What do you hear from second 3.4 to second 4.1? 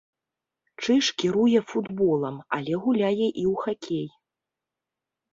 ў хакей.